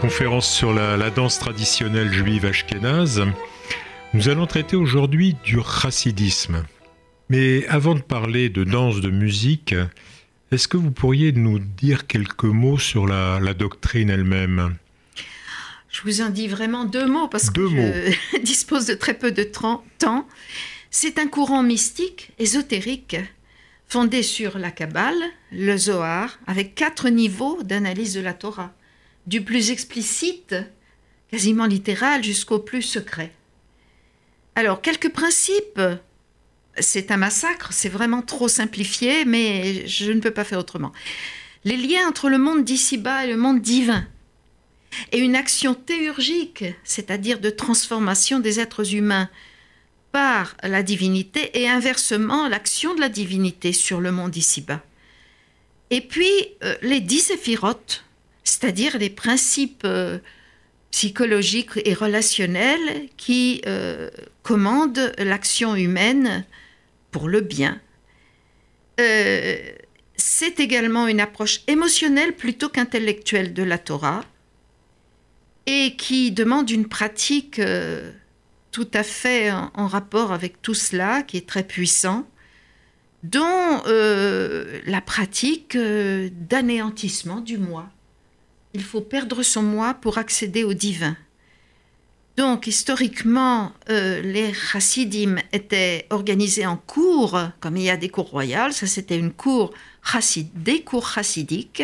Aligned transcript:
conférence 0.00 0.52
sur 0.52 0.74
la, 0.74 1.10
danse 1.10 1.38
traditionnelle 1.38 2.12
juive 2.12 2.44
ashkénaze. 2.44 3.22
Nous 4.12 4.28
allons 4.28 4.46
traiter 4.46 4.76
aujourd'hui 4.76 5.36
du 5.44 5.58
chassidisme. 5.62 6.64
Mais 7.30 7.66
avant 7.68 7.94
de 7.94 8.00
parler 8.00 8.50
de 8.50 8.64
danse, 8.64 9.00
de 9.00 9.10
musique, 9.10 9.74
est-ce 10.50 10.68
que 10.68 10.76
vous 10.76 10.90
pourriez 10.90 11.32
nous 11.32 11.58
dire 11.58 12.06
quelques 12.06 12.44
mots 12.44 12.78
sur 12.78 13.06
la, 13.06 13.54
doctrine 13.54 14.10
elle-même? 14.10 14.76
Je 15.88 16.02
vous 16.02 16.20
en 16.20 16.28
dis 16.28 16.48
vraiment 16.48 16.84
deux 16.84 17.06
mots 17.06 17.28
parce 17.28 17.48
que 17.48 17.66
je 17.68 18.38
dispose 18.42 18.86
de 18.86 18.94
très 18.94 19.14
peu 19.14 19.32
de 19.32 19.44
temps. 19.44 19.84
C'est 20.90 21.18
un 21.18 21.28
courant 21.28 21.62
mystique, 21.62 22.32
ésotérique, 22.38 23.16
fondé 23.88 24.22
sur 24.22 24.58
la 24.58 24.70
Kabbale, 24.70 25.22
le 25.50 25.76
Zohar, 25.78 26.38
avec 26.46 26.74
quatre 26.74 27.08
niveaux 27.08 27.62
d'analyse 27.62 28.14
de 28.14 28.20
la 28.20 28.34
Torah, 28.34 28.74
du 29.26 29.42
plus 29.42 29.70
explicite, 29.70 30.54
quasiment 31.30 31.66
littéral, 31.66 32.22
jusqu'au 32.24 32.58
plus 32.58 32.82
secret. 32.82 33.32
Alors, 34.54 34.82
quelques 34.82 35.10
principes 35.10 35.80
c'est 36.78 37.10
un 37.10 37.16
massacre, 37.16 37.72
c'est 37.72 37.88
vraiment 37.88 38.22
trop 38.22 38.48
simplifié, 38.48 39.24
mais 39.24 39.86
je 39.86 40.10
ne 40.10 40.20
peux 40.20 40.30
pas 40.30 40.44
faire 40.44 40.58
autrement. 40.58 40.92
Les 41.64 41.76
liens 41.76 42.08
entre 42.08 42.28
le 42.28 42.38
monde 42.38 42.64
d'ici-bas 42.64 43.24
et 43.24 43.28
le 43.28 43.36
monde 43.36 43.60
divin, 43.60 44.06
et 45.10 45.18
une 45.18 45.36
action 45.36 45.74
théurgique, 45.74 46.64
c'est-à-dire 46.84 47.40
de 47.40 47.50
transformation 47.50 48.40
des 48.40 48.60
êtres 48.60 48.94
humains 48.94 49.28
par 50.12 50.56
la 50.62 50.82
divinité, 50.82 51.60
et 51.60 51.68
inversement 51.68 52.48
l'action 52.48 52.94
de 52.94 53.00
la 53.00 53.08
divinité 53.08 53.72
sur 53.72 54.00
le 54.00 54.12
monde 54.12 54.36
ici-bas. 54.36 54.82
Et 55.90 56.00
puis 56.00 56.30
euh, 56.64 56.74
les 56.82 57.00
dix 57.00 57.20
séphirotes, 57.20 58.04
c'est-à-dire 58.44 58.98
les 58.98 59.10
principes 59.10 59.82
euh, 59.84 60.18
psychologiques 60.90 61.80
et 61.84 61.94
relationnels 61.94 63.08
qui 63.16 63.62
euh, 63.66 64.10
commandent 64.42 65.12
l'action 65.18 65.74
humaine 65.74 66.44
pour 67.10 67.28
le 67.28 67.40
bien. 67.40 67.80
Euh, 69.00 69.56
c'est 70.16 70.60
également 70.60 71.06
une 71.06 71.20
approche 71.20 71.62
émotionnelle 71.66 72.34
plutôt 72.34 72.68
qu'intellectuelle 72.68 73.54
de 73.54 73.62
la 73.62 73.78
Torah 73.78 74.24
et 75.66 75.96
qui 75.96 76.32
demande 76.32 76.70
une 76.70 76.88
pratique 76.88 77.60
tout 78.72 78.88
à 78.92 79.02
fait 79.02 79.50
en, 79.50 79.86
rapport 79.86 80.32
avec 80.32 80.60
tout 80.60 80.74
cela, 80.74 81.22
qui 81.22 81.36
est 81.36 81.48
très 81.48 81.62
puissant, 81.62 82.28
dont 83.22 83.82
la 83.84 85.00
pratique 85.00 85.76
d'anéantissement 85.76 87.40
du 87.40 87.58
moi. 87.58 87.88
Il 88.74 88.82
faut 88.82 89.00
perdre 89.00 89.42
son 89.42 89.62
moi 89.62 89.94
pour 89.94 90.18
accéder 90.18 90.64
au 90.64 90.72
divin. 90.72 91.16
Donc, 92.36 92.66
historiquement, 92.66 93.72
euh, 93.90 94.22
les 94.22 94.54
chassidim 94.54 95.36
étaient 95.52 96.06
organisés 96.08 96.64
en 96.64 96.78
cours, 96.78 97.38
comme 97.60 97.76
il 97.76 97.82
y 97.82 97.90
a 97.90 97.98
des 97.98 98.08
cours 98.08 98.30
royales. 98.30 98.72
Ça, 98.72 98.86
c'était 98.86 99.18
une 99.18 99.32
cour 99.32 99.74
chassid, 100.02 100.48
des 100.54 100.82
cours 100.82 101.08
chassidiques, 101.08 101.82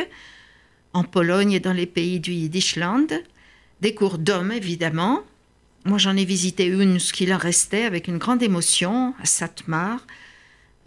en 0.95 1.05
Pologne 1.05 1.53
et 1.53 1.61
dans 1.61 1.75
les 1.75 1.87
pays 1.87 2.19
du 2.19 2.33
Yiddishland. 2.33 3.09
Des 3.83 3.95
cours 3.95 4.17
d'hommes, 4.17 4.53
évidemment. 4.53 5.23
Moi, 5.85 5.99
j'en 5.99 6.17
ai 6.17 6.25
visité 6.25 6.65
une, 6.65 6.99
ce 6.99 7.13
qu'il 7.13 7.33
en 7.35 7.39
restait, 7.39 7.85
avec 7.85 8.09
une 8.09 8.19
grande 8.19 8.43
émotion, 8.43 9.15
à 9.21 9.27
Satmar. 9.27 10.07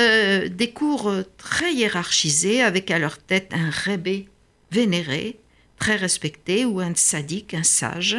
Euh, 0.02 0.50
des 0.50 0.72
cours 0.72 1.14
très 1.38 1.72
hiérarchisés, 1.72 2.64
avec 2.64 2.90
à 2.90 2.98
leur 2.98 3.20
tête 3.20 3.52
un 3.54 3.70
rébé 3.70 4.28
vénéré, 4.72 5.38
très 5.82 5.96
respecté, 5.96 6.64
ou 6.64 6.80
un 6.80 6.94
sadique, 6.94 7.56
un 7.56 7.64
sage. 7.64 8.18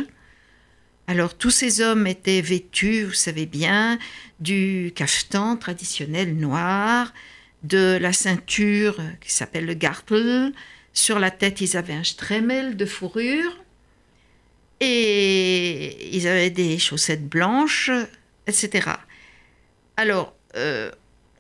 Alors 1.06 1.38
tous 1.38 1.52
ces 1.52 1.80
hommes 1.80 2.08
étaient 2.08 2.40
vêtus, 2.40 3.04
vous 3.04 3.12
savez 3.12 3.46
bien, 3.46 4.00
du 4.40 4.90
cafetan 4.96 5.56
traditionnel 5.56 6.36
noir, 6.36 7.14
de 7.62 7.98
la 8.00 8.12
ceinture 8.12 9.00
qui 9.20 9.30
s'appelle 9.30 9.66
le 9.66 9.74
gartel. 9.74 10.52
Sur 10.92 11.20
la 11.20 11.30
tête, 11.30 11.60
ils 11.60 11.76
avaient 11.76 11.92
un 11.92 12.02
stremel 12.02 12.76
de 12.76 12.84
fourrure 12.84 13.56
et 14.80 16.16
ils 16.16 16.26
avaient 16.26 16.50
des 16.50 16.80
chaussettes 16.80 17.28
blanches, 17.28 17.92
etc. 18.48 18.90
Alors, 19.96 20.34
euh, 20.56 20.90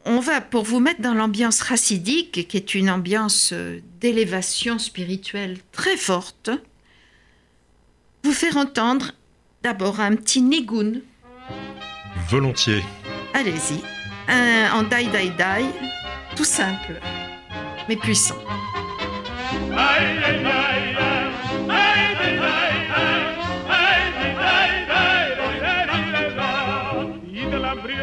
on 0.04 0.20
va, 0.20 0.40
pour 0.40 0.64
vous 0.64 0.80
mettre 0.80 1.00
dans 1.00 1.14
l'ambiance 1.14 1.60
racidique, 1.60 2.48
qui 2.48 2.56
est 2.56 2.74
une 2.74 2.90
ambiance 2.90 3.54
d'élévation 4.00 4.78
spirituelle 4.78 5.58
très 5.72 5.96
forte, 5.96 6.50
vous 8.24 8.32
faire 8.32 8.56
entendre 8.56 9.12
D'abord 9.62 10.00
un 10.00 10.16
petit 10.16 10.42
nigoun. 10.42 11.02
Volontiers. 12.28 12.82
Allez-y. 13.32 13.80
en 14.72 14.82
dai 14.82 15.06
dai 15.06 15.30
dai, 15.30 15.64
tout 16.34 16.44
simple, 16.44 17.00
mais 17.88 17.96
puissant. 17.96 18.38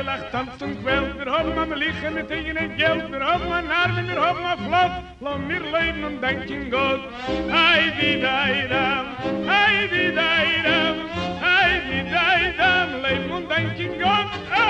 Tanzen 0.05 0.81
kwel. 0.81 1.13
Wir 1.17 1.31
haben 1.31 1.57
am 1.57 1.73
Lichen 1.73 2.13
mit 2.13 2.31
eigenen 2.31 2.75
Geld. 2.77 3.11
Wir 3.11 3.19
haben 3.19 3.51
an 3.51 3.67
Armen, 3.67 4.07
wir 4.07 4.21
haben 4.21 4.43
an 4.43 4.57
Flott. 4.57 4.91
Lass 5.21 5.39
mir 5.47 5.59
leben 5.59 6.03
und 6.03 6.21
denken 6.21 6.71
Gott. 6.71 7.01
Ei, 7.51 7.91
wie 7.99 8.21
deidam, 8.21 9.05
ei, 9.47 9.89
wie 9.91 10.11
deidam, 10.13 10.95
ei, 11.41 11.81
wie 11.89 12.03
deidam, 12.09 13.01
leben 13.01 13.31
und 13.31 13.49
denken 13.49 13.99
Gott. 13.99 14.31
Ei, 14.51 14.69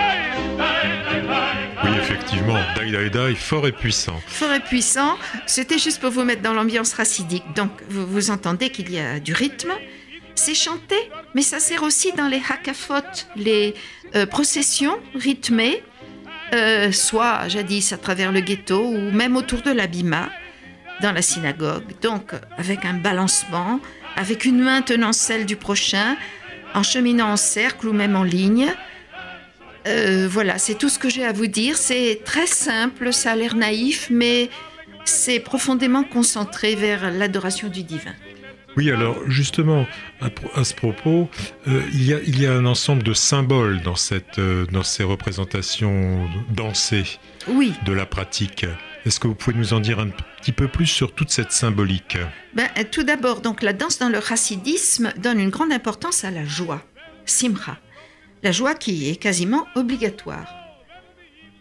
Oui, 1.83 1.97
effectivement, 1.97 2.59
Dai 2.75 2.91
Dai 2.91 3.09
Dai, 3.09 3.35
fort 3.35 3.65
et 3.65 3.71
puissant. 3.71 4.19
Fort 4.27 4.53
et 4.53 4.59
puissant, 4.59 5.17
c'était 5.45 5.77
juste 5.77 6.01
pour 6.01 6.11
vous 6.11 6.23
mettre 6.23 6.41
dans 6.41 6.53
l'ambiance 6.53 6.93
racidique. 6.93 7.43
Donc, 7.55 7.71
vous, 7.89 8.05
vous 8.05 8.31
entendez 8.31 8.69
qu'il 8.69 8.91
y 8.91 8.99
a 8.99 9.19
du 9.19 9.33
rythme, 9.33 9.71
c'est 10.39 10.55
chanté, 10.55 10.95
mais 11.35 11.41
ça 11.41 11.59
sert 11.59 11.83
aussi 11.83 12.11
dans 12.13 12.27
les 12.27 12.41
hakafot, 12.49 12.95
les 13.35 13.75
euh, 14.15 14.25
processions 14.25 14.97
rythmées, 15.13 15.83
euh, 16.53 16.91
soit 16.91 17.47
jadis 17.47 17.93
à 17.93 17.97
travers 17.97 18.31
le 18.31 18.39
ghetto 18.39 18.81
ou 18.81 19.11
même 19.11 19.35
autour 19.35 19.61
de 19.61 19.71
l'abima, 19.71 20.29
dans 21.01 21.11
la 21.11 21.21
synagogue. 21.21 21.83
Donc, 22.01 22.31
avec 22.57 22.85
un 22.85 22.93
balancement, 22.93 23.79
avec 24.15 24.45
une 24.45 24.59
main 24.59 24.81
tenant 24.81 25.13
celle 25.13 25.45
du 25.45 25.55
prochain, 25.55 26.17
en 26.73 26.83
cheminant 26.83 27.31
en 27.31 27.37
cercle 27.37 27.87
ou 27.87 27.93
même 27.93 28.15
en 28.15 28.23
ligne. 28.23 28.73
Euh, 29.87 30.27
voilà, 30.29 30.57
c'est 30.57 30.75
tout 30.75 30.89
ce 30.89 30.99
que 30.99 31.09
j'ai 31.09 31.25
à 31.25 31.31
vous 31.31 31.47
dire. 31.47 31.77
C'est 31.77 32.21
très 32.25 32.47
simple, 32.47 33.13
ça 33.13 33.31
a 33.31 33.35
l'air 33.35 33.55
naïf, 33.55 34.07
mais 34.09 34.49
c'est 35.05 35.39
profondément 35.39 36.03
concentré 36.03 36.75
vers 36.75 37.11
l'adoration 37.11 37.69
du 37.69 37.83
divin. 37.83 38.13
Oui, 38.77 38.91
alors 38.91 39.17
justement, 39.27 39.85
à, 40.21 40.63
ce 40.63 40.73
propos, 40.73 41.29
euh, 41.67 41.81
il, 41.93 42.05
y 42.05 42.13
a, 42.13 42.19
il, 42.25 42.39
y 42.39 42.45
a, 42.45 42.53
un 42.53 42.65
ensemble 42.65 43.03
de 43.03 43.13
symboles 43.13 43.81
dans, 43.81 43.95
cette, 43.95 44.39
euh, 44.39 44.65
dans 44.67 44.83
ces 44.83 45.03
représentations 45.03 46.29
dansées 46.49 47.19
oui. 47.47 47.73
de 47.85 47.93
la 47.93 48.05
pratique. 48.05 48.65
Est-ce 49.05 49.19
que 49.19 49.27
vous 49.27 49.35
pouvez 49.35 49.57
nous 49.57 49.73
en 49.73 49.79
dire 49.79 49.99
un 49.99 50.09
petit 50.39 50.51
peu 50.51 50.67
plus 50.67 50.85
sur 50.85 51.13
toute 51.13 51.29
cette 51.29 51.51
symbolique? 51.51 52.17
Ben, 52.53 52.67
Tout 52.91 53.03
d'abord, 53.03 53.41
donc 53.41 53.63
la 53.63 53.73
danse 53.73 53.97
dans 53.99 54.09
le 54.09 54.21
chassidisme 54.21 55.13
donne 55.17 55.39
une 55.39 55.49
grande 55.49 55.71
importance 55.71 56.23
à 56.23 56.31
la 56.31 56.45
joie, 56.45 56.81
simra, 57.25 57.77
la 58.43 58.51
joie 58.51 58.75
qui 58.75 59.09
est 59.09 59.15
quasiment 59.15 59.67
obligatoire. 59.75 60.53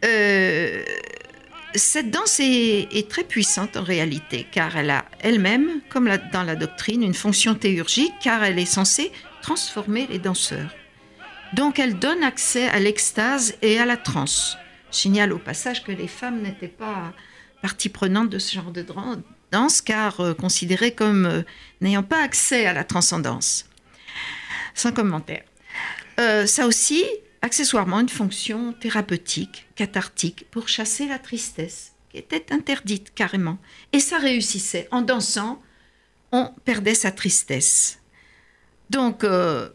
Euh, 0.04 0.84
cette 1.74 2.10
danse 2.10 2.40
est, 2.40 3.08
très 3.08 3.24
puissante 3.24 3.76
en 3.76 3.82
réalité, 3.82 4.46
car 4.50 4.76
elle 4.76 4.90
a 4.90 5.04
elle-même, 5.20 5.80
comme 5.88 6.10
dans 6.32 6.42
la 6.42 6.56
doctrine, 6.56 7.02
une 7.02 7.14
fonction 7.14 7.54
théurgique, 7.54 8.12
car 8.22 8.42
elle 8.42 8.58
est 8.58 8.66
censée 8.66 9.12
transformer 9.42 10.06
les 10.06 10.18
danseurs. 10.18 10.74
Donc 11.54 11.78
elle 11.78 11.98
donne 11.98 12.22
accès 12.22 12.68
à 12.68 12.78
l'extase 12.78 13.54
et 13.62 13.78
à 13.78 13.86
la 13.86 13.96
transe. 13.96 14.56
Je 14.92 14.98
signale 14.98 15.32
au 15.32 15.38
passage 15.38 15.84
que 15.84 15.92
les 15.92 16.08
femmes 16.08 16.42
n'étaient 16.42 16.68
pas 16.68 17.12
partie 17.62 17.88
prenante 17.88 18.30
de 18.30 18.38
ce 18.38 18.54
genre 18.54 18.70
de 18.70 18.84
danse, 19.50 19.80
car 19.80 20.20
euh, 20.20 20.34
considérées 20.34 20.92
comme 20.92 21.26
euh, 21.26 21.42
n'ayant 21.80 22.02
pas 22.02 22.22
accès 22.22 22.66
à 22.66 22.72
la 22.72 22.84
transcendance. 22.84 23.66
Sans 24.74 24.92
commentaire. 24.92 25.42
Euh, 26.20 26.46
ça 26.46 26.66
aussi, 26.66 27.04
accessoirement 27.42 28.00
une 28.00 28.08
fonction 28.08 28.72
thérapeutique, 28.72 29.68
cathartique, 29.74 30.46
pour 30.50 30.68
chasser 30.68 31.06
la 31.06 31.18
tristesse, 31.18 31.92
qui 32.10 32.18
était 32.18 32.52
interdite 32.52 33.14
carrément. 33.14 33.58
Et 33.92 34.00
ça 34.00 34.18
réussissait. 34.18 34.88
En 34.90 35.02
dansant, 35.02 35.62
on 36.32 36.50
perdait 36.64 36.94
sa 36.94 37.10
tristesse. 37.10 38.00
Donc, 38.90 39.24
euh, 39.24 39.68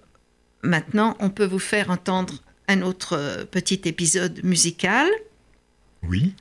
maintenant, 0.62 1.15
on 1.19 1.30
peut 1.30 1.45
vous 1.45 1.60
faire 1.60 1.89
entendre 1.89 2.44
un 2.68 2.81
autre 2.81 3.13
euh, 3.13 3.45
petit 3.45 3.81
épisode 3.86 4.44
musical. 4.44 5.07
Oui. 6.04 6.33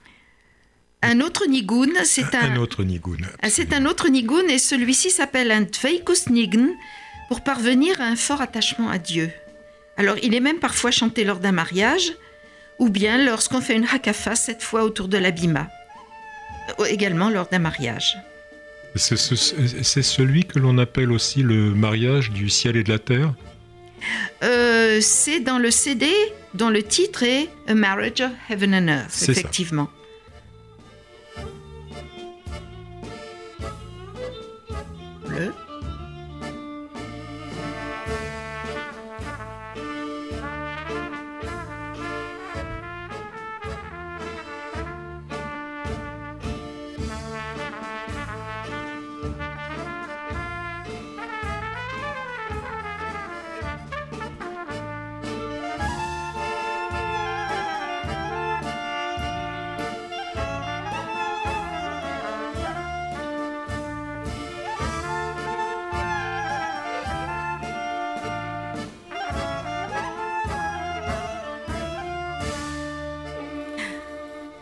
un 1.02 1.20
autre 1.20 1.46
nigun, 1.46 2.04
c'est 2.04 2.34
un, 2.34 2.52
un, 2.52 2.56
autre 2.56 2.82
nigun. 2.82 3.16
Ah, 3.42 3.50
c'est 3.50 3.72
un 3.72 3.86
autre 3.86 4.08
nigun 4.08 4.46
et 4.48 4.58
celui-ci 4.58 5.10
s'appelle 5.10 5.52
un 5.52 5.64
tveikus 5.64 6.28
nigun 6.28 6.70
pour 7.28 7.42
parvenir 7.42 8.00
à 8.00 8.04
un 8.04 8.16
fort 8.16 8.40
attachement 8.40 8.90
à 8.90 8.98
Dieu. 8.98 9.30
Alors, 9.96 10.16
il 10.22 10.34
est 10.34 10.40
même 10.40 10.58
parfois 10.58 10.90
chanté 10.90 11.24
lors 11.24 11.38
d'un 11.38 11.52
mariage 11.52 12.12
ou 12.78 12.88
bien 12.88 13.24
lorsqu'on 13.24 13.60
fait 13.60 13.76
une 13.76 13.86
hakafa, 13.86 14.34
cette 14.34 14.62
fois 14.62 14.82
autour 14.84 15.08
de 15.08 15.18
l'abima, 15.18 15.68
euh, 16.80 16.84
également 16.84 17.30
lors 17.30 17.46
d'un 17.46 17.58
mariage. 17.58 18.16
C'est 18.94 19.16
celui 19.16 20.44
que 20.44 20.58
l'on 20.58 20.76
appelle 20.78 21.12
aussi 21.12 21.42
le 21.42 21.70
mariage 21.74 22.30
du 22.30 22.50
ciel 22.50 22.76
et 22.76 22.82
de 22.82 22.90
la 22.90 22.98
terre? 22.98 23.32
Euh, 24.42 24.98
C'est 25.00 25.40
dans 25.40 25.58
le 25.58 25.70
CD 25.70 26.10
dont 26.54 26.68
le 26.68 26.82
titre 26.82 27.22
est 27.22 27.48
A 27.68 27.74
Marriage 27.74 28.20
of 28.20 28.32
Heaven 28.50 28.74
and 28.74 28.88
Earth, 28.88 29.28
effectivement. 29.28 29.88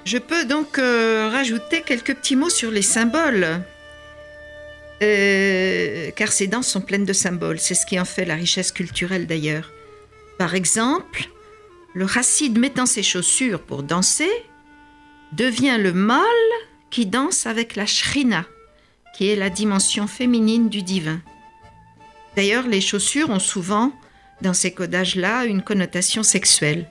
Je 0.05 0.19
peux 0.19 0.45
donc 0.45 0.79
euh, 0.79 1.29
rajouter 1.31 1.83
quelques 1.83 2.15
petits 2.15 2.37
mots 2.37 2.51
sur 2.51 2.71
les 2.71 2.83
symboles, 2.83 3.63
euh, 5.03 6.11
car 6.17 6.33
ces 6.33 6.47
danses 6.47 6.69
sont 6.69 6.81
pleines 6.81 7.05
de 7.05 7.13
symboles. 7.13 7.59
C'est 7.59 7.75
ce 7.75 7.87
qui 7.87 8.01
en 8.01 8.05
fait 8.05 8.25
la 8.25 8.35
richesse 8.35 8.73
culturelle 8.73 9.27
d'ailleurs. 9.27 9.71
Par 10.39 10.55
exemple, 10.55 11.29
le 11.95 12.07
chassid 12.07 12.59
mettant 12.59 12.87
ses 12.87 13.03
chaussures 13.03 13.61
pour 13.61 13.83
danser 13.83 14.31
devient 15.33 15.77
le 15.79 15.93
mâle 15.93 16.25
qui 16.91 17.07
danse 17.07 17.47
avec 17.47 17.77
la 17.77 17.87
shrina, 17.87 18.47
qui 19.17 19.29
est 19.29 19.37
la 19.37 19.51
dimension 19.51 20.07
féminine 20.07 20.69
du 20.69 20.83
divin. 20.83 21.21
D'ailleurs, 22.37 22.67
les 22.67 22.81
chaussures 22.81 23.31
ont 23.31 23.39
souvent, 23.39 23.93
dans 24.41 24.55
ces 24.55 24.73
codages-là, 24.73 25.45
une 25.45 25.63
connotation 25.63 26.23
sexuelle. 26.23 26.91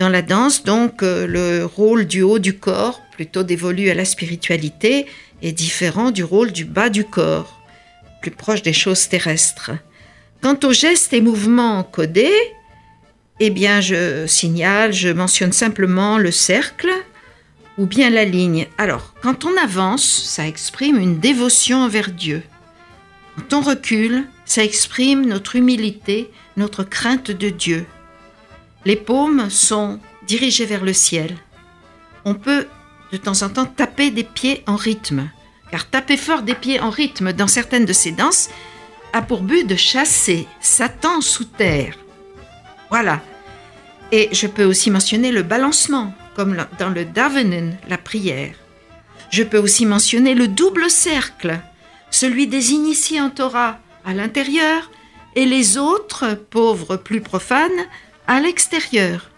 Dans 0.00 0.08
la 0.08 0.22
danse, 0.22 0.64
donc, 0.64 1.02
euh, 1.02 1.26
le 1.26 1.66
rôle 1.66 2.06
du 2.06 2.22
haut 2.22 2.38
du 2.38 2.56
corps, 2.56 3.02
plutôt 3.12 3.42
dévolu 3.42 3.90
à 3.90 3.94
la 3.94 4.06
spiritualité, 4.06 5.04
est 5.42 5.52
différent 5.52 6.10
du 6.10 6.24
rôle 6.24 6.52
du 6.52 6.64
bas 6.64 6.88
du 6.88 7.04
corps, 7.04 7.60
plus 8.22 8.30
proche 8.30 8.62
des 8.62 8.72
choses 8.72 9.10
terrestres. 9.10 9.72
Quant 10.40 10.58
aux 10.64 10.72
gestes 10.72 11.12
et 11.12 11.20
mouvements 11.20 11.82
codés, 11.82 12.32
eh 13.40 13.50
bien, 13.50 13.82
je 13.82 14.26
signale, 14.26 14.94
je 14.94 15.10
mentionne 15.10 15.52
simplement 15.52 16.16
le 16.16 16.30
cercle 16.30 16.90
ou 17.76 17.84
bien 17.84 18.08
la 18.08 18.24
ligne. 18.24 18.68
Alors, 18.78 19.14
quand 19.20 19.44
on 19.44 19.54
avance, 19.62 20.04
ça 20.04 20.48
exprime 20.48 20.96
une 20.98 21.20
dévotion 21.20 21.82
envers 21.82 22.10
Dieu. 22.10 22.42
Quand 23.36 23.58
on 23.58 23.60
recule, 23.60 24.24
ça 24.46 24.64
exprime 24.64 25.26
notre 25.26 25.56
humilité, 25.56 26.30
notre 26.56 26.84
crainte 26.84 27.30
de 27.30 27.50
Dieu. 27.50 27.84
Les 28.84 28.96
paumes 28.96 29.50
sont 29.50 30.00
dirigées 30.26 30.66
vers 30.66 30.84
le 30.84 30.92
ciel. 30.92 31.36
On 32.24 32.34
peut 32.34 32.66
de 33.12 33.16
temps 33.16 33.42
en 33.42 33.48
temps 33.48 33.66
taper 33.66 34.10
des 34.10 34.24
pieds 34.24 34.62
en 34.66 34.76
rythme, 34.76 35.28
car 35.70 35.88
taper 35.88 36.16
fort 36.16 36.42
des 36.42 36.54
pieds 36.54 36.80
en 36.80 36.90
rythme 36.90 37.32
dans 37.32 37.48
certaines 37.48 37.84
de 37.84 37.92
ces 37.92 38.12
danses 38.12 38.48
a 39.12 39.22
pour 39.22 39.42
but 39.42 39.66
de 39.66 39.76
chasser 39.76 40.46
Satan 40.60 41.20
sous 41.20 41.44
terre. 41.44 41.96
Voilà. 42.90 43.20
Et 44.12 44.28
je 44.32 44.46
peux 44.46 44.64
aussi 44.64 44.90
mentionner 44.90 45.32
le 45.32 45.42
balancement, 45.42 46.14
comme 46.34 46.56
dans 46.78 46.90
le 46.90 47.04
Davenen, 47.04 47.76
la 47.88 47.98
prière. 47.98 48.54
Je 49.30 49.42
peux 49.42 49.58
aussi 49.58 49.86
mentionner 49.86 50.34
le 50.34 50.48
double 50.48 50.90
cercle, 50.90 51.60
celui 52.10 52.46
des 52.46 52.72
initiés 52.72 53.20
en 53.20 53.30
Torah 53.30 53.78
à 54.04 54.14
l'intérieur 54.14 54.90
et 55.36 55.44
les 55.44 55.78
autres, 55.78 56.34
pauvres 56.34 56.96
plus 56.96 57.20
profanes, 57.20 57.86
à 58.30 58.38
l'extérieur. 58.38 59.28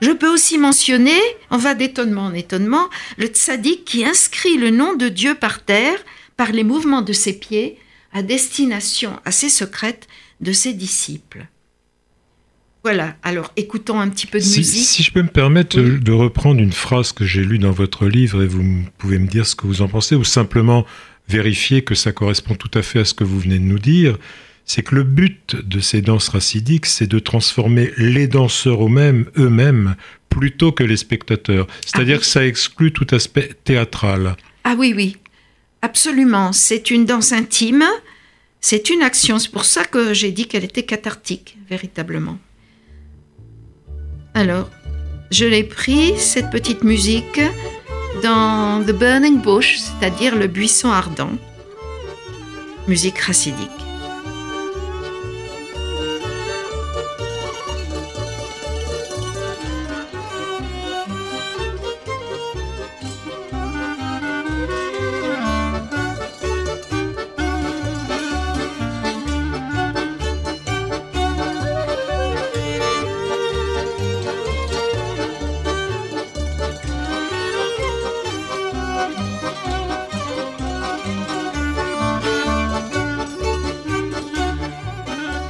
Je 0.00 0.10
peux 0.10 0.32
aussi 0.32 0.56
mentionner, 0.56 1.20
on 1.50 1.58
va 1.58 1.74
d'étonnement 1.74 2.22
en 2.22 2.32
étonnement, 2.32 2.88
le 3.18 3.26
tzaddik 3.26 3.84
qui 3.84 4.06
inscrit 4.06 4.56
le 4.56 4.70
nom 4.70 4.96
de 4.96 5.10
Dieu 5.10 5.34
par 5.34 5.62
terre 5.62 5.98
par 6.38 6.52
les 6.52 6.64
mouvements 6.64 7.02
de 7.02 7.12
ses 7.12 7.38
pieds 7.38 7.76
à 8.10 8.22
destination 8.22 9.20
assez 9.26 9.50
secrète 9.50 10.08
de 10.40 10.52
ses 10.52 10.72
disciples. 10.72 11.46
Voilà, 12.84 13.16
alors 13.22 13.52
écoutons 13.56 14.00
un 14.00 14.08
petit 14.08 14.26
peu 14.26 14.38
de 14.38 14.44
si, 14.44 14.60
musique. 14.60 14.86
Si 14.86 15.02
je 15.02 15.12
peux 15.12 15.22
me 15.22 15.28
permettre 15.28 15.78
de 15.78 16.12
reprendre 16.12 16.62
une 16.62 16.72
phrase 16.72 17.12
que 17.12 17.26
j'ai 17.26 17.44
lue 17.44 17.58
dans 17.58 17.72
votre 17.72 18.06
livre 18.06 18.42
et 18.42 18.46
vous 18.46 18.64
pouvez 18.96 19.18
me 19.18 19.26
dire 19.26 19.46
ce 19.46 19.56
que 19.56 19.66
vous 19.66 19.82
en 19.82 19.88
pensez 19.88 20.14
ou 20.14 20.24
simplement 20.24 20.86
vérifier 21.28 21.82
que 21.82 21.94
ça 21.94 22.12
correspond 22.12 22.54
tout 22.54 22.70
à 22.72 22.80
fait 22.80 23.00
à 23.00 23.04
ce 23.04 23.12
que 23.12 23.24
vous 23.24 23.40
venez 23.40 23.58
de 23.58 23.64
nous 23.64 23.78
dire 23.78 24.16
c'est 24.68 24.82
que 24.82 24.94
le 24.94 25.02
but 25.02 25.56
de 25.56 25.80
ces 25.80 26.02
danses 26.02 26.28
racidiques, 26.28 26.84
c'est 26.84 27.06
de 27.06 27.18
transformer 27.18 27.90
les 27.96 28.28
danseurs 28.28 28.84
eux-mêmes, 28.84 29.24
eux-mêmes, 29.38 29.96
plutôt 30.28 30.72
que 30.72 30.84
les 30.84 30.98
spectateurs. 30.98 31.66
C'est-à-dire 31.80 32.18
ah 32.18 32.20
que 32.20 32.26
ça 32.26 32.46
exclut 32.46 32.92
tout 32.92 33.06
aspect 33.12 33.50
théâtral. 33.64 34.36
Ah 34.64 34.74
oui, 34.78 34.92
oui, 34.94 35.16
absolument. 35.80 36.52
C'est 36.52 36.90
une 36.90 37.06
danse 37.06 37.32
intime, 37.32 37.82
c'est 38.60 38.90
une 38.90 39.02
action. 39.02 39.38
C'est 39.38 39.50
pour 39.50 39.64
ça 39.64 39.86
que 39.86 40.12
j'ai 40.12 40.32
dit 40.32 40.46
qu'elle 40.46 40.64
était 40.64 40.84
cathartique, 40.84 41.56
véritablement. 41.70 42.38
Alors, 44.34 44.68
je 45.30 45.46
l'ai 45.46 45.64
pris, 45.64 46.18
cette 46.18 46.50
petite 46.50 46.84
musique, 46.84 47.40
dans 48.22 48.84
The 48.84 48.92
Burning 48.92 49.40
Bush, 49.40 49.78
c'est-à-dire 49.78 50.36
le 50.36 50.46
buisson 50.46 50.90
ardent. 50.90 51.38
Musique 52.86 53.18
racidique. 53.18 53.87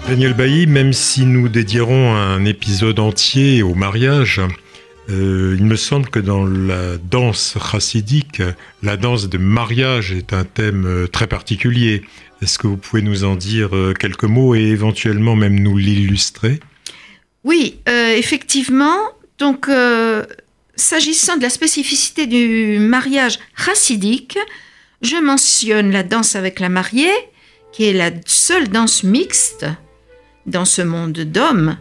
Daniel 0.08 0.32
Bailly, 0.32 0.66
même 0.66 0.94
si 0.94 1.26
nous 1.26 1.50
dédierons 1.50 2.14
un 2.14 2.46
épisode 2.46 2.98
entier 2.98 3.62
au 3.62 3.74
mariage, 3.74 4.40
euh, 5.10 5.54
il 5.58 5.66
me 5.66 5.76
semble 5.76 6.08
que 6.08 6.18
dans 6.18 6.46
la 6.46 6.96
danse 6.96 7.58
chassidique, 7.70 8.40
la 8.82 8.96
danse 8.96 9.28
de 9.28 9.36
mariage 9.36 10.12
est 10.12 10.32
un 10.32 10.44
thème 10.44 10.86
euh, 10.86 11.06
très 11.08 11.26
particulier. 11.26 12.00
Est-ce 12.40 12.58
que 12.58 12.66
vous 12.66 12.78
pouvez 12.78 13.02
nous 13.02 13.24
en 13.24 13.36
dire 13.36 13.76
euh, 13.76 13.92
quelques 13.92 14.24
mots 14.24 14.54
et 14.54 14.62
éventuellement 14.62 15.36
même 15.36 15.60
nous 15.60 15.76
l'illustrer? 15.76 16.58
Oui, 17.44 17.78
effectivement. 17.86 18.96
Donc, 19.38 19.70
s'agissant 20.74 21.36
de 21.36 21.42
la 21.42 21.50
spécificité 21.50 22.26
du 22.26 22.78
mariage 22.78 23.38
chassidique, 23.56 24.38
je 25.02 25.16
mentionne 25.16 25.90
la 25.92 26.02
danse 26.02 26.34
avec 26.34 26.60
la 26.60 26.70
mariée, 26.70 27.12
qui 27.72 27.84
est 27.84 27.92
la 27.92 28.10
seule 28.26 28.68
danse 28.68 29.04
mixte 29.04 29.66
dans 30.48 30.64
ce 30.64 30.82
monde 30.82 31.12
d'hommes 31.12 31.76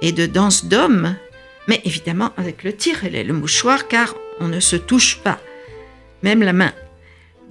et 0.00 0.12
de 0.12 0.26
danse 0.26 0.64
d'hommes, 0.64 1.16
mais 1.66 1.80
évidemment 1.84 2.30
avec 2.36 2.64
le 2.64 2.72
tir 2.72 3.04
et 3.04 3.24
le 3.24 3.32
mouchoir, 3.32 3.88
car 3.88 4.14
on 4.40 4.48
ne 4.48 4.60
se 4.60 4.76
touche 4.76 5.18
pas, 5.18 5.38
même 6.22 6.42
la 6.42 6.52
main. 6.52 6.72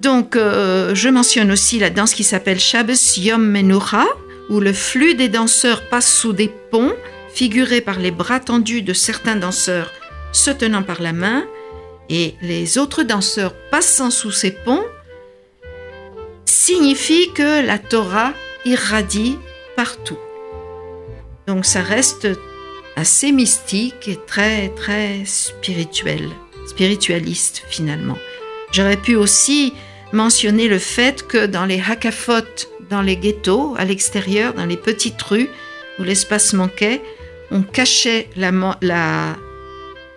Donc, 0.00 0.34
euh, 0.34 0.94
je 0.94 1.08
mentionne 1.08 1.52
aussi 1.52 1.78
la 1.78 1.90
danse 1.90 2.14
qui 2.14 2.24
s'appelle 2.24 2.58
Shabbos 2.58 3.18
Yom 3.18 3.46
Menorah, 3.46 4.08
où 4.48 4.58
le 4.60 4.72
flux 4.72 5.14
des 5.14 5.28
danseurs 5.28 5.88
passe 5.88 6.12
sous 6.12 6.32
des 6.32 6.50
ponts, 6.70 6.94
figurés 7.32 7.80
par 7.80 7.98
les 7.98 8.10
bras 8.10 8.40
tendus 8.40 8.82
de 8.82 8.92
certains 8.92 9.36
danseurs 9.36 9.92
se 10.32 10.50
tenant 10.50 10.82
par 10.82 11.00
la 11.00 11.12
main, 11.12 11.44
et 12.08 12.34
les 12.42 12.78
autres 12.78 13.02
danseurs 13.02 13.54
passant 13.70 14.10
sous 14.10 14.32
ces 14.32 14.50
ponts 14.50 14.84
signifie 16.44 17.32
que 17.34 17.64
la 17.64 17.78
Torah 17.78 18.32
irradie 18.64 19.38
partout. 19.76 20.18
Donc 21.50 21.66
ça 21.66 21.82
reste 21.82 22.28
assez 22.94 23.32
mystique 23.32 24.06
et 24.06 24.16
très 24.24 24.68
très 24.68 25.24
spirituel, 25.24 26.28
spiritualiste 26.64 27.64
finalement. 27.68 28.16
J'aurais 28.70 28.96
pu 28.96 29.16
aussi 29.16 29.72
mentionner 30.12 30.68
le 30.68 30.78
fait 30.78 31.26
que 31.26 31.46
dans 31.46 31.66
les 31.66 31.80
hakafot, 31.80 32.46
dans 32.88 33.02
les 33.02 33.16
ghettos, 33.16 33.74
à 33.76 33.84
l'extérieur, 33.84 34.54
dans 34.54 34.64
les 34.64 34.76
petites 34.76 35.20
rues 35.22 35.48
où 35.98 36.04
l'espace 36.04 36.52
manquait, 36.52 37.02
on 37.50 37.62
cachait 37.62 38.28
la, 38.36 38.52
la 38.80 39.36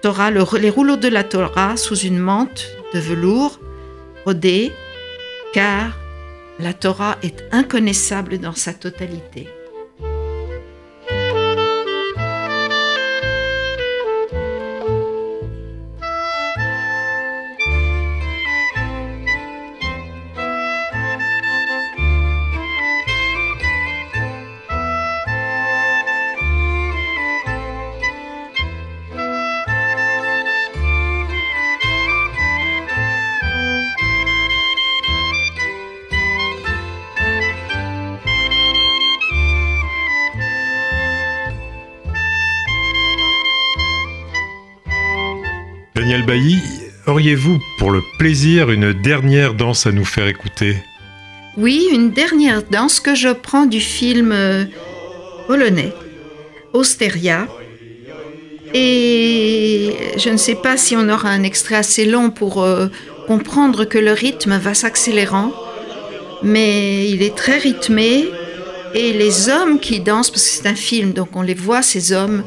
Torah, 0.04 0.30
les 0.30 0.70
rouleaux 0.70 0.98
de 0.98 1.08
la 1.08 1.24
Torah 1.24 1.78
sous 1.78 1.98
une 1.98 2.20
mante 2.20 2.68
de 2.94 3.00
velours 3.00 3.60
rodée, 4.24 4.72
car 5.52 5.98
la 6.60 6.74
Torah 6.74 7.18
est 7.24 7.44
inconnaissable 7.52 8.38
dans 8.38 8.54
sa 8.54 8.72
totalité. 8.72 9.48
Auriez-vous 47.06 47.60
pour 47.78 47.92
le 47.92 48.02
plaisir 48.18 48.72
une 48.72 48.92
dernière 48.92 49.54
danse 49.54 49.86
à 49.86 49.92
nous 49.92 50.06
faire 50.06 50.28
écouter? 50.28 50.78
Oui, 51.58 51.88
une 51.92 52.12
dernière 52.12 52.64
danse 52.64 53.00
que 53.00 53.14
je 53.14 53.30
prends 53.30 53.68
du 53.68 53.80
film 53.80 54.32
euh, 54.32 54.66
polonais, 55.46 55.94
Osteria. 56.74 57.48
Et 58.74 59.94
je 60.18 60.30
ne 60.30 60.38
sais 60.38 60.56
pas 60.56 60.76
si 60.78 60.96
on 60.96 61.08
aura 61.08 61.30
un 61.30 61.44
extrait 61.44 61.76
assez 61.76 62.06
long 62.06 62.32
pour 62.32 62.64
euh, 62.64 62.88
comprendre 63.28 63.86
que 63.86 64.00
le 64.00 64.14
rythme 64.14 64.58
va 64.58 64.74
s'accélérant, 64.74 65.52
mais 66.42 67.10
il 67.10 67.22
est 67.22 67.36
très 67.36 67.60
rythmé 67.60 68.26
et 68.96 69.14
les 69.14 69.50
hommes 69.50 69.80
qui 69.80 70.00
dansent, 70.00 70.32
parce 70.32 70.44
que 70.44 70.50
c'est 70.50 70.68
un 70.68 70.76
film, 70.76 71.14
donc 71.14 71.36
on 71.36 71.44
les 71.44 71.54
voit, 71.54 71.84
ces 71.84 72.12
hommes, 72.12 72.44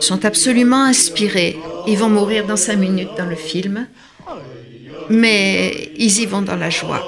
sont 0.00 0.24
absolument 0.24 0.84
inspirés. 0.84 1.58
Ils 1.86 1.98
vont 1.98 2.08
mourir 2.08 2.46
dans 2.46 2.56
cinq 2.56 2.76
minutes 2.76 3.10
dans 3.16 3.26
le 3.26 3.36
film, 3.36 3.86
mais 5.08 5.92
ils 5.96 6.20
y 6.20 6.26
vont 6.26 6.42
dans 6.42 6.56
la 6.56 6.70
joie. 6.70 7.02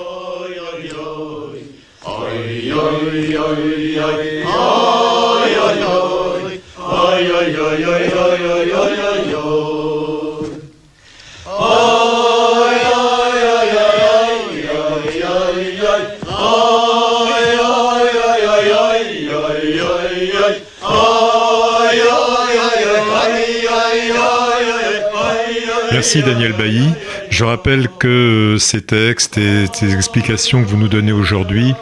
Merci 25.92 26.22
Daniel 26.22 26.54
Bailly. 26.54 26.88
Je 27.28 27.44
rappelle 27.44 27.88
que 27.98 28.56
ces 28.58 28.80
textes 28.80 29.36
et 29.36 29.66
ces 29.74 29.94
explications 29.94 30.62
que 30.62 30.68
vous 30.68 30.78
nous 30.78 30.88
donnez 30.88 31.12
aujourd'hui 31.12 31.74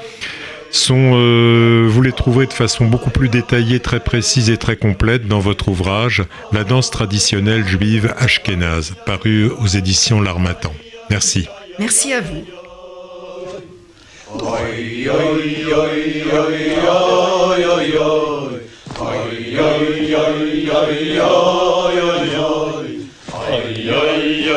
sont, 0.72 1.12
euh, 1.14 1.86
vous 1.88 2.02
les 2.02 2.12
trouverez 2.12 2.46
de 2.46 2.52
façon 2.52 2.86
beaucoup 2.86 3.10
plus 3.10 3.28
détaillée, 3.28 3.78
très 3.78 4.00
précise 4.00 4.50
et 4.50 4.56
très 4.56 4.76
complète 4.76 5.28
dans 5.28 5.38
votre 5.38 5.68
ouvrage 5.68 6.24
La 6.52 6.64
danse 6.64 6.90
traditionnelle 6.90 7.66
juive 7.66 8.12
ashkénaze, 8.18 8.94
paru 9.06 9.48
aux 9.60 9.66
éditions 9.66 10.20
L'Armatan. 10.20 10.72
Merci. 11.08 11.46
Merci 11.78 12.12
à 12.12 12.20
vous. 12.20 12.44